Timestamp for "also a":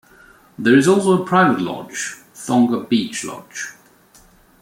0.87-1.25